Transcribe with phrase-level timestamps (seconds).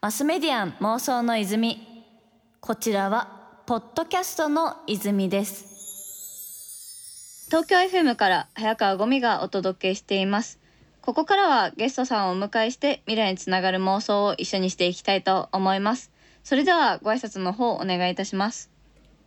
[0.00, 1.86] マスメディアン妄想の泉
[2.60, 10.58] こちらはポッドキャストの泉です東京 FM から早川ゴミがお届けしています
[11.00, 16.10] ここからはゲストさんをお迎えして未来につながる妄想を一緒にしていきたいと思います
[16.42, 18.70] それではご挨拶の方お願いいたします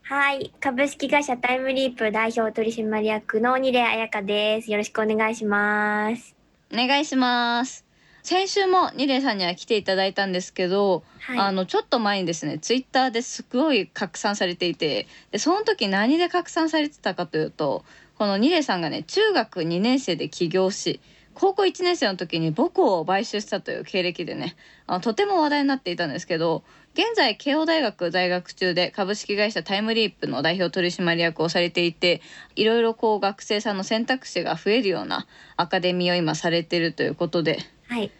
[0.05, 0.53] はい。
[0.59, 4.69] 株式会社タイムリープ代表取締役の二礼彩香です。
[4.69, 6.35] よろしくお願いします。
[6.73, 7.82] お願いします
[8.23, 11.39] 先週もニレイさんには来ていただいたんですけど、はい。
[11.39, 17.83] あのちょっと前にですねツイッターですごい拡散されていてでその時何で拡散されてたかというと
[18.17, 20.99] このニレイさんがね中学2年生で起業し
[21.33, 24.55] 高校1年生の時に母校を買収したという経歴でね
[24.85, 32.21] あのとても話題になっていたんですけど現在慶応大学在学中で株式会社タイムリープの代表取締役をされていて
[32.55, 35.25] いろいろこう学生さんの選択肢が増えるような
[35.57, 37.59] アカデミーを今されてるということで
[37.93, 38.11] はい。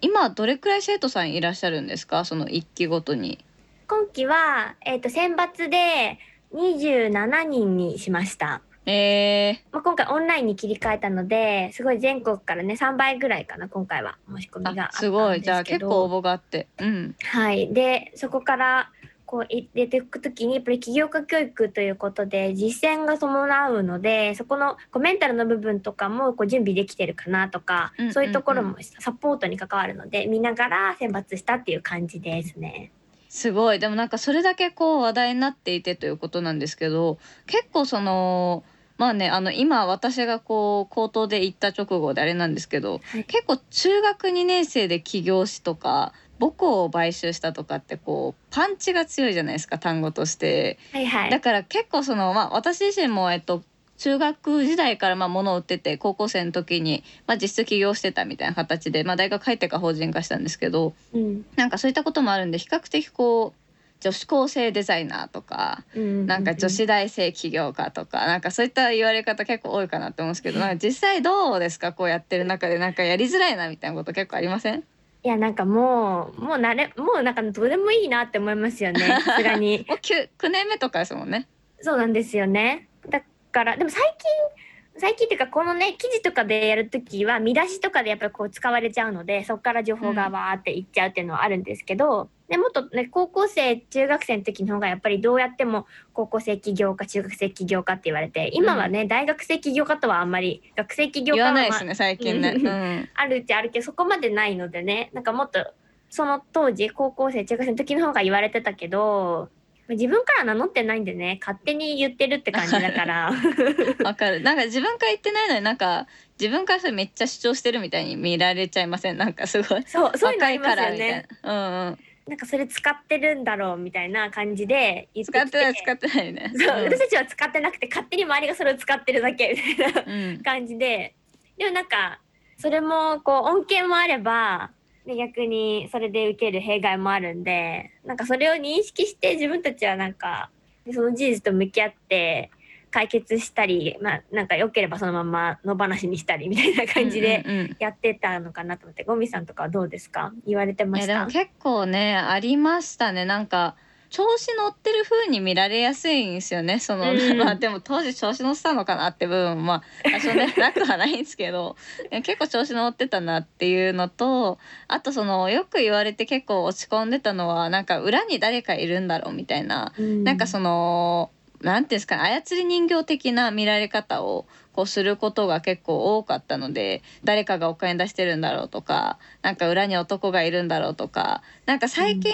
[0.00, 2.24] 今どれくらい生徒さんいらっしゃるんですか？
[2.24, 3.38] その一期ごとに。
[3.86, 6.18] 今期は、えっ、と、選抜で
[6.52, 8.60] 27人にしました。
[8.86, 15.16] えまあ、今回オンラインに切り替えたので、すごい全国からね、3倍ぐらいかな、今回は申し込みー、があったんですけど。
[15.22, 17.72] あすごいじゃあ結構応募があってうんはい。
[17.72, 18.90] で、そこから、
[19.30, 32.90] こう入れていくときに、やっぱり起業家教育ということで、実践が伴うので、そこのこうメンタルの部分とかもこう準備できてるかなとか、そういうところもサポートに関わるので、見ながら選抜したっていう感じですね。
[33.28, 33.78] すごい。
[33.78, 38.64] でもなんかそれだけこう話題になっていてということなんですけど結構その
[38.98, 43.24] まあねあの今私がこう口頭で言った直後であれなんですけど、はい。
[43.26, 50.78] 結構中学2年生で起業しとか母校を買収したとかってこうパンチが強いじゃないですか単語として。
[50.92, 51.30] はいはい。
[51.30, 53.62] だから結構その、まあ、私自身も、えっと、
[53.98, 61.44] 中学時代からまあ物を売ってて高校生の時に、まあ、実質起業してたみたいな形で、まあ、大学入ってから法人化したんですけどうん。
[61.56, 63.60] なんかそういったこともあるんで比較的こう
[64.02, 66.26] 女子高生デザイナーとかうん。
[66.26, 71.92] なんか女子大生起業家とかなんかそういった言われ方結構多いかなと思うんですけどなんか実際どうですか？
[71.92, 74.82] こうやってる中でなんかやりづらいなみたいなこと結構ありません？
[75.22, 79.00] いや、なんかもう、もう慣れ、もうなんかどうでもいいなって思いますよね。
[79.00, 79.84] さすがに。
[79.88, 81.46] もう 9, 9年目とかですもんね。
[81.80, 82.88] そうなんですよね。
[83.08, 83.22] だ
[83.52, 102.54] から、でも最近、最近っていうか、このね、記事とかでやるときは、見出しとかでやっぱりこう使われちゃうので、そこから情報がわーっていっちゃうっていうのはあるんですけど、でもっとね、高校生、中学生の時の方がやっぱりどうやっても高校生起業家、中学生起業家って言われて、今はね、大学生起業家とはあんまり、学生起業言家は、まあわないですね最近ね。
[102.56, 102.66] うん。
[102.66, 103.08] うん。
[103.14, 105.64] あるっちゃあるけど、そこまでないのでね、なんかもっと、
[106.08, 109.48] その当時、高校生、中学生の時の方が言われてたけど、
[109.88, 113.32] 自分から名乗ってないんでね、勝手に言ってるって感じだから。
[114.04, 114.40] わかる。
[114.40, 116.06] なんか自分から言ってないのになんか
[116.40, 119.18] 自分からそれめっちゃ主張してるみたいに見られちゃいません？
[119.18, 119.82] なんかすごい。
[119.86, 121.26] そう、そういうのありますよね。
[121.42, 121.52] な。
[121.52, 121.98] うんうん
[122.30, 125.32] なんかそれ使ってるんだろうみたいな感じで言って。
[125.32, 131.16] 使ってない使ってないねそう、私たちは使ってなくて、勝手に周りがそれを使ってるだけみたいな感じで。
[131.58, 132.20] でもなんか、
[132.56, 134.70] それも、こう、恩恵もあれば、
[135.04, 140.50] で逆にそれで受ける弊害もあるんで、なんかそれを認識して自分たちはなんか、
[140.94, 142.52] その事実と向き合って
[142.90, 147.76] 解決したり、まあなんか良ければそのまま野放しにしたりみたいな感じでうんうんうん。
[147.78, 150.32] やってたのかなと思って、ゴミさんとかはどうですか？
[150.46, 151.26] 言われてました？
[151.26, 153.24] 結構ねありましたね。
[153.24, 153.76] なんか
[154.10, 157.18] 調子乗ってる風に見られやすいんですよねその、うん。
[157.38, 161.76] まあでも当時調子乗ってたのかなって部分もまあ多少ねなくはないんですけど。
[162.24, 164.58] 結構調子乗ってたなっていうのと
[164.88, 169.92] あとそのよく言われて結構落ち込んでたのはなんか裏に誰かいるんだろうみたいな。
[169.96, 171.30] なんかその
[171.62, 182.32] なんていうんですか操り人形的な見られ方をこうすることが結構多かったので誰かがお金出してるんだろうとかなんか裏に男がいるんだろうとかなんか最近、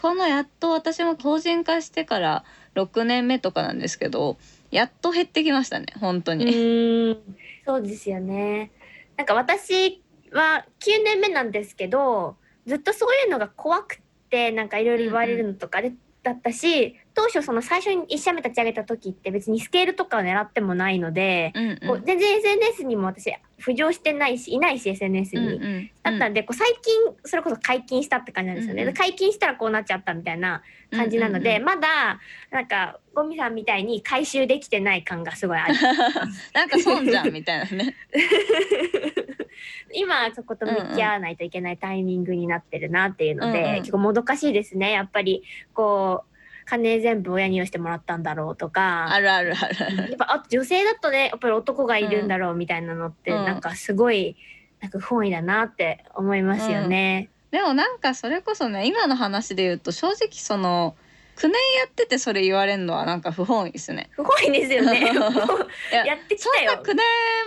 [0.00, 4.38] このやっと私も法人化してから6年目とかなんですけど
[4.70, 7.18] やっと減ってきましたね本当に。
[7.66, 8.70] そうですよね。
[9.16, 10.02] なんか私
[10.32, 12.36] は9年目なんですけど
[12.66, 14.00] ずっとそういうのが怖く
[14.30, 15.80] てなんかいろいろ言われるのとか、
[16.22, 25.40] だったし当初その最初に1社目立ち上げた時って別にスケールとかを狙ってもないので、うんうんこう全然 SNS にも私浮上してないしいないし SNS に。
[25.40, 28.82] うんうんだったんで、こう最近それこそ解禁したって感じなんですよね。
[28.82, 32.18] うんうんで解禁したらこうなっちゃったみたいな感じなので、うんうんまだ
[32.50, 35.74] なんかゴミさんみたいに回収できてない感がすごいある。
[36.54, 37.94] なんか損じゃんみたいなね。
[39.94, 46.31] 今そこと向き合わないといけないタイミングになってるなっていうので、うんうん結構もどかしいですねやっぱりこう
[46.64, 50.12] 金全部親に用意してもらったんだろうとかあるあるあるあやる。
[50.14, 54.36] っぱあと女性だとねやっぱり男がいるんだろうみたいなのって、うんなんかすごい
[54.80, 57.28] なんか不本意だなって思いますよね。
[57.50, 60.96] でもなんかそれこそね今の話で言うと正直その
[61.36, 64.10] 9年やっててそれ言われるのはなんか不本意ですね。
[64.12, 65.00] 不本意ですよね。
[65.92, 66.94] や やってきそんなたよ9。
[66.94, 66.96] 年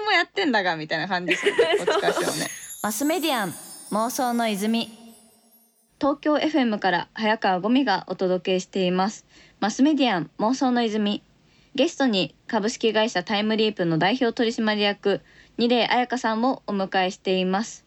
[0.06, 1.62] もやってんだがみたいな感じですよね。
[2.84, 3.54] マスメディアン
[3.92, 5.05] 妄想の泉
[5.98, 9.26] 東京 FM から早川ゴミがお届けしています。
[9.62, 11.24] マスメディアン妄想の泉
[11.74, 15.22] ゲストに株式会社タイムリープの代表取締役
[15.58, 17.86] 二礼彩香さんをお迎えしています。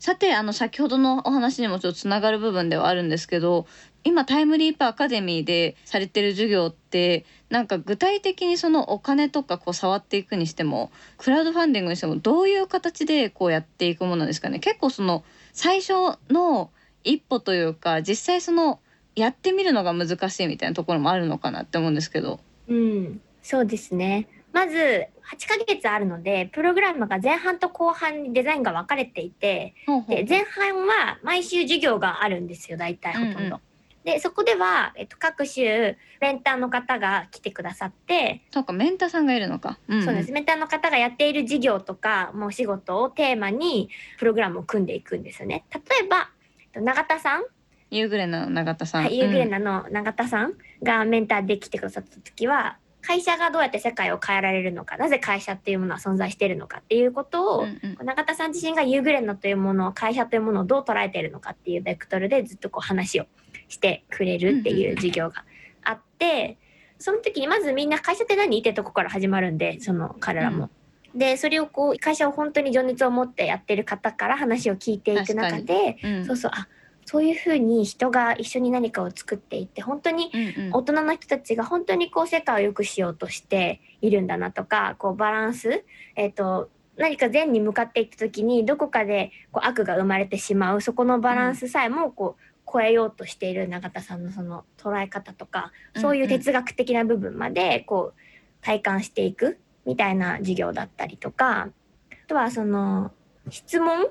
[0.00, 3.66] さてあの先ほどのお話にもちょっとつながる部分ではあるんですけど
[4.02, 16.70] 今タイムリープアカデミーでされてる授業ってなんか具体的にそのお金とかこう触っていくにしてもクラウドファンディングにしてもどういう形でこうやっていくものなんですかね結構その最初の
[17.04, 18.80] 一歩というか実際その
[19.14, 22.40] やってみるのが難しいみたいなところもあるのかなって思うんですけど。
[22.68, 24.28] うん、そうですね。
[24.52, 29.74] まず8ヶ月あるので、プログラムが前半と後半にデザインが分かれていて、
[30.08, 33.38] で前半は毎週授業があるんですよ、大体ほとんど。
[33.38, 33.60] うんうん
[34.04, 39.78] でそこでは、えっと、各種メンターの方が来てくださって、そうかメンターさんがいるのか。
[39.88, 45.64] んんそうですメンターの方がやっている事業とかもう仕事をテーマにプログラムを組んでいくんですよね。
[45.72, 46.28] 例えば
[46.74, 47.44] と永田さん？
[47.90, 49.02] ユーグレナの永田さん。
[49.04, 49.58] はい、ユーグレナ。
[49.58, 63.26] ナの永田さんがメンターで来てくださった時は会社がどうやって世界を変えられるのかなぜ会社っていうものは存在しているのかっていうことを、うんうん永田さん自身がユーグレナというものを会社というものをどう捉えているのかっていうベクトルでずっとこう話を
[63.68, 65.44] してくれるっていう授業が
[65.84, 66.58] あって、
[66.98, 68.58] その時にまずみんな会社って何？
[68.58, 70.70] ってとこから始まるんでその彼らも。
[71.14, 76.26] でそれをこう会社を本当に情熱を持ってやってる方から話を聞いていく中で、うん。
[76.26, 76.68] そうそうあ
[77.06, 80.30] そういうふうに人が一緒に何かを作っていって本当に
[80.72, 85.84] 大人の人たちが本当にこう世界を良くしようとしているんだなとかこうバランス、
[86.16, 98.20] えっと何か善に向かっていった時にどこかでこう悪が生まれてしまうそこのバランスさえもこう超えようとしている永田さんのその捉え方とかそういう哲学的な部分までこう
[98.62, 101.68] 体感していくみたいな授業だったりとか
[102.10, 103.12] あとはその
[103.50, 104.06] 質問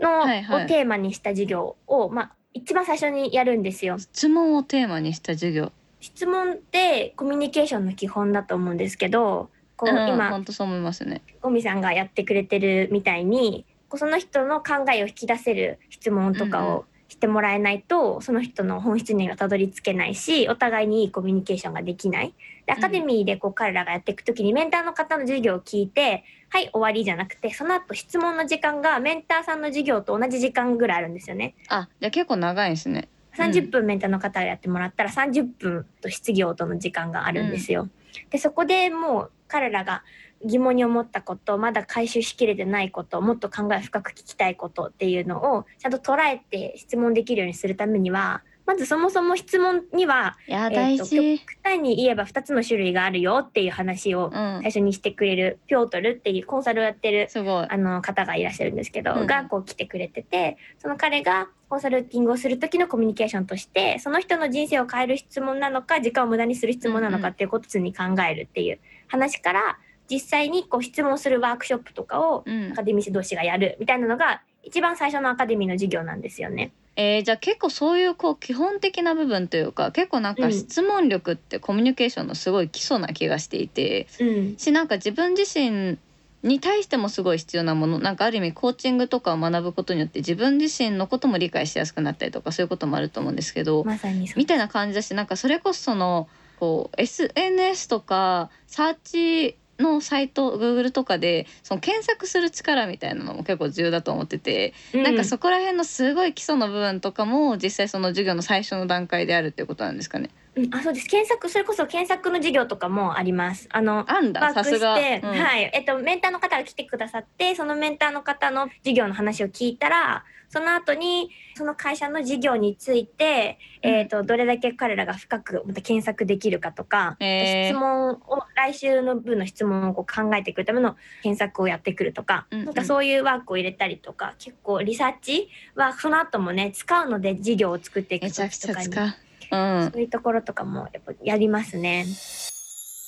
[0.00, 3.98] の、はいはいをテーマにした授業を、まあ、一番最初にやるんですよ。
[3.98, 5.72] 質問をテーマにした授業。
[6.00, 11.22] 質問ってコミュニケーションの基本だと思うんですけどこううん今本当そう思いますね。
[11.40, 22.34] ゴミさんがやってくれてるみたいにこうその人の考えを引き出せる質問とかをしてもらえないと、その人の本質にはたどり着けないしお互いにいいコミュニケーションができない。
[22.66, 31.54] でアカデミーでこう彼らがやっていく時にメンターの方の授業を聞いてはい終わりじゃなくてその後質問の時間がメンターさんの授業と同じ時間ぐらいあるんですよね。
[31.68, 33.08] あじゃあ結構長いんですね。
[33.36, 37.88] 30分メンターの方がやってもらったら30分と質疑応答の時間があるんですよ。
[38.30, 40.02] でそこでもう彼らが
[40.44, 51.04] 疑問に思ったことまだ回収しきれてないこともっと考え深く聞きたいことっていうのをちゃんと捉えて質問できるようにするためにはまずそもそも質問には、えーと。
[51.04, 57.66] 極端に言えば2つの種類があるよっていう話をうん最初にしてくれる、ピョートルっていうコンサルをやってるすごい。
[57.68, 68.78] あの方がいらっしゃるんですけど、うんがこう来てくれててその彼がコンサルティングをする時のコミュニケーションとしてその人の人生を変える質問なのか時間を無駄にする質問なのかっていうことを常に考えるっていう
[69.08, 69.78] 話から
[70.10, 72.72] 実際にこう質問するワークショップとかをうん。
[72.72, 76.72] アカデミー同士がやるみたいなのが一番最初のアカデミーの授業なんですよね。
[76.94, 85.98] えー、じゃあ結構そういうこう基本的な部分というか結構なんかうん質問力ってコミュニケーションのすごい基礎な気がしていて、うん、しなんか自分自身
[86.42, 93.96] に対してもすごい必要なものなんかある意味コーチングとかを学ぶことによって自分自身のことも理解しやすくなったりとかそういうこともあると思うんですけど、ま
[94.36, 110.30] みたいな感じだしなんかそれこそそのこう SNS とかサーチのサイト Google とかでその検索する力みたいなのも結構重要だと思ってて、なんかそこら辺のすごい基礎の部分とかも実際その授業の最初の段階であるっていうことなんですかね。
[110.54, 113.68] うん、あそうです検索それこそ検索の授業とかもあります。
[113.72, 114.70] あのあんだワークし。
[114.72, 138.88] て、うんはい、えっと、メンターの方が来てくださって、そのメンターの方の授業の話を聞いたら、その後に、その会社の事業について、うんえっと、どれだけ彼らが深くまた検索できるかとか、へー質問を、来週の分の質問をこう考えてくるための検索をやってくるとか、うんうんなんかそういうワークを入れたりとか、結構リサーチはその後もね、使うので、事業を作っていく時とかに。
[138.88, 139.90] うん。
[139.90, 142.04] そういうところとかもやっぱやりますね。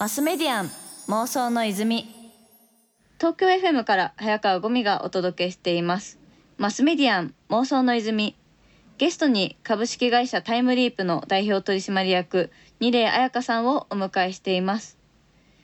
[0.00, 0.70] マスメディアン
[1.08, 2.06] 妄想の泉
[3.18, 6.23] 東京 FM から早川ゴミがお届けしています
[6.56, 8.36] マスメディアン妄想の泉。
[8.96, 14.96] ゲストに株式会社タイムリープの代表取締役二礼彩香さんをお迎えしています。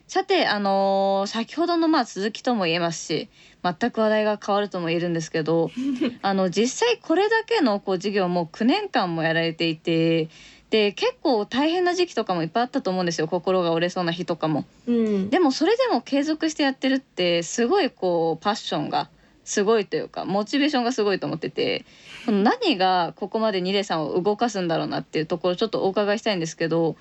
[0.08, 3.28] さてあのー先ほどのまあ続きとも言えますし
[3.62, 5.70] 全く話題が変わるとも言えるんですけど
[6.22, 10.28] あの実際これだけのこう授業も9年間もやられていて
[10.70, 13.28] で結構大変な時期とかもいっぱいあったと思うんですよ。
[13.28, 14.64] 心が折れそうな日とかも。
[14.88, 19.08] うん、でもそれでも継続してやってるってすごいこうパッションが
[19.44, 21.84] すごいというかモチベーションがすごいと思ってて
[22.26, 26.96] 何がここまでニレさんを動かすんだろうなっていうところちょっとお伺いしたいんですけど。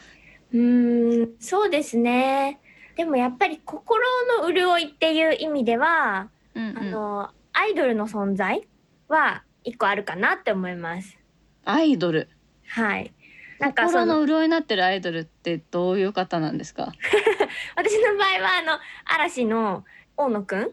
[0.51, 2.59] うーんそうですね
[2.95, 4.03] でもやっぱり心
[4.41, 8.65] の潤いっていう意味では、うんうんあのアイドルの存在
[9.09, 11.17] は一個あるかなって思います。
[11.65, 12.29] アイドル
[12.67, 13.13] はい。
[13.59, 16.93] なんかそ心のの潤いになってるアイドルってどういう方なんですか、
[17.75, 19.83] 私の場合はあの嵐の
[20.15, 20.71] 大野くん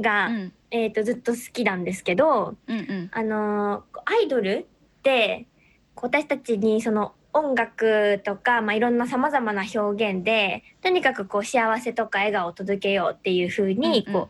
[0.00, 0.52] が、うん。
[0.70, 3.10] えー、とずっと好きなんですけどうんうん。
[3.12, 4.66] あのーアイドル
[5.00, 5.46] って
[5.96, 14.22] 私たちにその音楽とか、まあ、いろんなさまざまな表現でとにかくこう幸せとか笑顔を届けようっていう風にこう、うん。
[14.22, 14.28] うん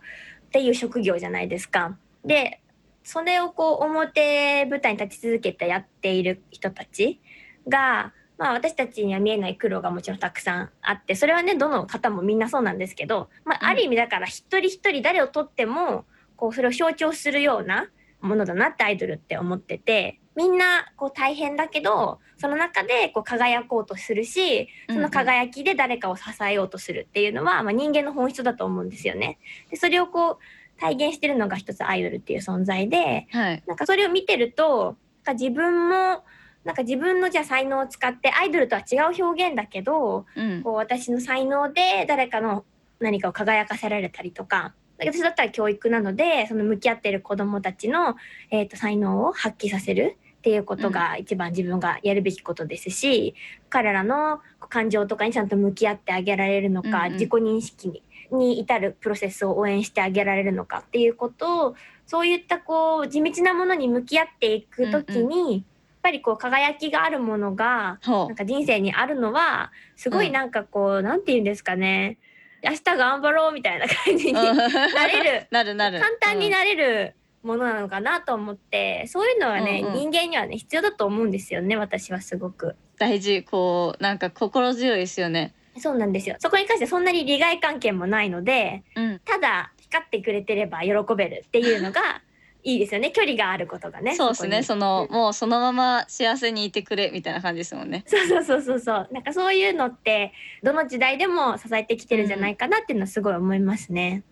[0.48, 1.96] っていう職業じゃないですか。
[2.24, 2.60] で
[3.04, 7.20] それをこう表舞台に立ち続けてやっている人たち
[7.66, 13.68] が、まあ、私たちには見えない苦労がもちろんたくさんあってそれはねどの方もみんなそうなんですけど、まあ、うん。
[13.70, 16.04] ある意味だから一人一人誰をとっても
[16.36, 17.88] こうそれを象徴するような
[18.20, 29.38] ものだなってアイドルって思っててみんなこう大変だけどその中でこう輝こうとするしその輝きで誰かを支えようとするっていうのは、まあ、人間の本質だと思うんですよね。
[29.68, 33.64] でそれをこう体現してるのが一つアイドルっていう存在ではい。
[33.66, 34.96] なんかそれを見てると
[35.32, 36.24] 自分も
[36.68, 40.62] なんか自分のじゃあ才能を使ってアイドルとは違う表現だけどうん。
[40.62, 42.66] こう私の才能で誰かの
[43.00, 48.16] 何かを輝かせられたりとか私だったら教育なのでその向き合ってる子どもたちの、
[48.50, 53.34] えー、と才能を発揮させるっていうことが一番自分がやるべきことですし、
[53.70, 57.12] 彼らの感情とかにちゃんと向き合ってあげられるのか、うんうん。
[57.14, 61.74] 自己認識にに至るプロセスを応援してあげられるのかっていうことを
[62.06, 65.62] そういったこう地道なものに向き合っていくときに、やっ
[66.08, 72.18] ぱりこう輝きがあるものがほなんか人生にあるのはすごいなんかこう、なんて言うんですかね。
[72.64, 75.46] 明日頑張ろうみたいな感じにうなれる。
[75.52, 76.00] なるなる。
[76.00, 80.10] 簡単になれるものなのかなと思ってそういうのはね、うんうん。
[80.10, 82.74] 人間にはね必要だと思うんですよね私はすごく。
[82.98, 83.44] 大事。
[83.44, 85.54] こうなんか心強いですよね。
[85.76, 86.36] そうなんですよ。
[86.38, 89.20] そこに関してそんなに利害関係もないのでうん。
[89.20, 92.22] ただ光ってくれてれば喜べるっていうのが
[92.68, 93.10] いいですよね。
[93.12, 94.14] 距離があることがね。
[94.14, 94.62] そうですね。
[94.62, 95.14] そのうん。
[95.14, 98.04] もうそのまま幸せにいてくれみたいな感じですもんね。
[98.06, 99.08] そうそうそうそうそう。
[99.10, 100.32] なんかそういうのって
[100.62, 104.22] どの時代でも支えてきてるんじゃないかなっていうのはすごい思いますね。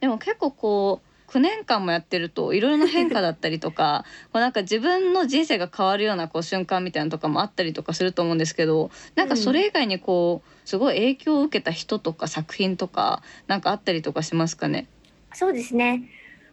[0.00, 14.86] でも結構こう9年間もやってるといろいろな変化だったりとか こうなんか自分の人生が変わるようなこう瞬間みたいなのとかもあったりとかすると思うんですけどなんかそれ以外にこうすごい影響を受けた人とか作品とかなんかあったりとかしますかね？
[15.32, 16.04] そうですね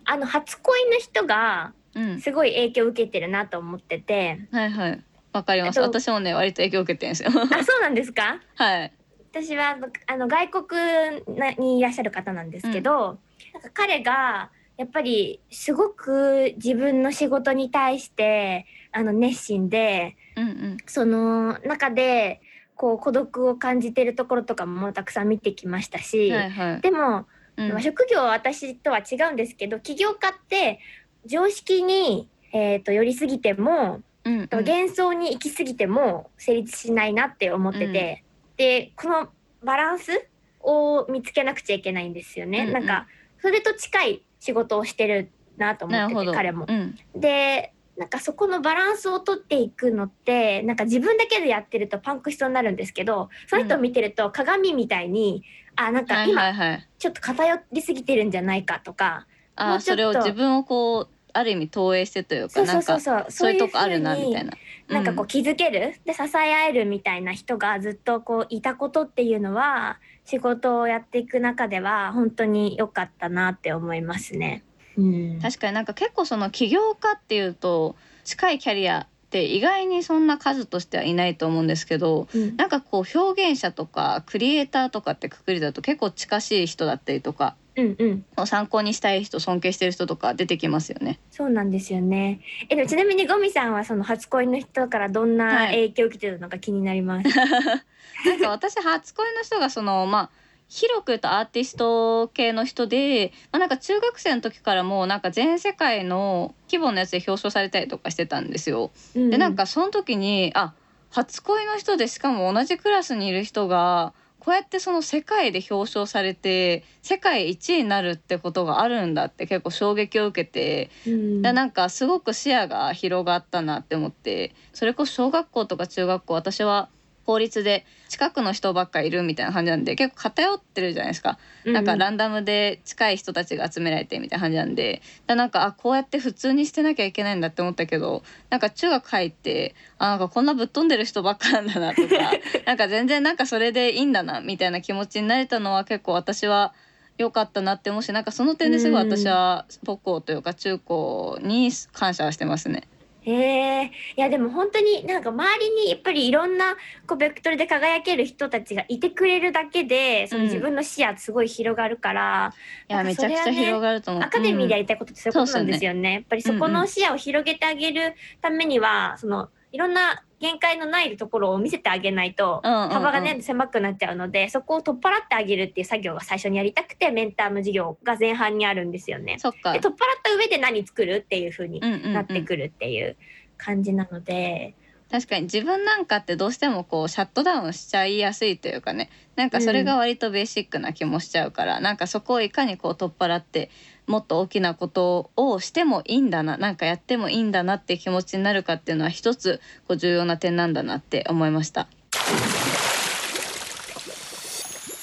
[0.06, 2.20] あの初恋の人がうん。
[2.20, 4.40] すごい影響を受けてるなと思ってて。
[4.52, 5.04] はいはい。
[5.32, 5.80] わかります。
[5.80, 7.30] えっと私もね割と影響を受けてるんですよ。
[7.30, 8.40] あそうなんですか？
[8.56, 8.92] はい。
[9.32, 13.20] 私はあの外国なにいらっしゃる方なんですけど、
[13.54, 20.78] なんか彼がやっぱりすごく自分の仕事に対してあの熱心でうんうん。
[20.88, 22.42] その中で
[22.76, 26.82] こう孤独を感じてるところとかもたくさん見てきましたし、はいはい。
[26.82, 27.70] でも、うん。
[27.70, 30.80] まあ職業は私とは違うんですけど起業家って
[31.26, 34.48] 常識に、えー、と寄りすぎてもうんうん。
[34.52, 38.24] 幻想に行き過ぎても成立しないなって思ってて、
[38.58, 39.30] でこの
[39.64, 40.28] バランス
[40.62, 42.74] を見つけなくちゃいけないんですよね、うんうん。
[42.74, 43.08] なんか
[43.42, 46.66] それと近い仕事をしてるなと思ってて彼も。
[46.68, 46.96] うん。
[47.16, 55.44] でなんかそこのバランスをとっていくのってなんか自分だけでやってるとパンクしそうになるんですけどその人を見てると鏡みたいに、
[55.76, 64.54] あなんかはい今はいはいちょっと偏りすぎてるんじゃないかとか、もあーそうちょっとれを自分をこうある意味投影してというそうそかなんかうそうそうそういうとこあるなみたいな。
[64.88, 74.64] なんかこう気づける、で支え合えるみたいな人がずっとこういたことっていうのは仕事をやっていく中では本当に良かったなって思いますね。
[74.98, 91.20] うん、確かになんか結構その起業家っていうと近いキャリアって意外にそんな数としてはいないと思うんですけどうんなんかこう表現者とかクリエイターとかってくくりだと結構近しい人だったりとかうんうん参考にしたい人尊敬してる人とか出てきますよね。
[91.32, 92.42] そうなんですよね。
[92.70, 97.30] えでもちなみにゴミさんはその初恋の人からどんなはい影響を受けてるのか気になります。
[97.36, 100.30] なんか私初恋の人がそのまあ
[100.74, 108.90] 広く言うとアーティスト系の人で、まあ、なんか中学生の時からもうなんか全世界の規模のやつで表彰されたりとかしてたんですよ。
[109.14, 110.74] でなんかその時にあ
[111.12, 121.42] 初恋の人でしかも同じクラスにいる人がこうやってその世界で表彰されて世界一位になるってことがあるんだって結構衝撃を受けて、うん。
[121.44, 126.90] だなんかすごく視野が広がったなって思ってそれこそ小学校とか中学校私は
[127.26, 131.38] 公立で近くの人ばっかいるみたいな感じなんで結構偏ってるじゃないですか。
[131.66, 142.10] なんかランダムで近い人たちが集められてみたいな感じなんでだなんかあこうやって普通にしてなきゃいけないんだって思ったけどなんか中学入ってあなんかこんなぶっ飛んでる人ばっかなんだなとか
[142.66, 146.74] なんか全然なんかそれでいいんだなみたいな気持ちになれたのは結構私は
[147.18, 152.88] 良かったなって思うしなんかその点ですごい私は母校というか中高に感謝はしてますね。
[153.26, 156.76] へえいやでも本当になんか周りにやっぱりいろんな
[157.08, 162.54] こうベクトルで輝ける人たちがいてくれるだけでそのうん自分の視野すごい広がるから、
[162.90, 164.24] いやなんめちゃくちゃ広がると思う。
[164.24, 166.14] アカデミーでやうんりたいことってそういうことなんですよね。
[166.14, 179.38] やっぱりそこうんうんの視野を広げてあげるためには、そのいろんな限界のないところを見せてあげないと、うんうんうん幅がね狭くなっちゃうのでそこを取っ払ってあげるっていう作業が最初にやりたくてメンターの授業が前半にあるんですよね。
[179.40, 179.80] そっかで。
[179.80, 183.16] 取っ払った上で何作るっていう風にうんうんうんなってくるっていう
[183.58, 184.76] 感じなので、
[185.10, 193.70] 確かに自分なんかってどうしてもこうシャットダウンしちゃいやすいというかねなんかそれが割とベーシックな気もしちゃうから、なんかそこをいかにこう取っ払って
[194.08, 201.88] もっと大きなことをしてもいいんだななんかやってもいいんだなっていう気持ちになるかっていうのは一つこう重要な点なんだなって思いました。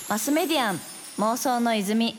[0.08, 0.80] マスメディアン
[1.18, 2.16] 妄想の泉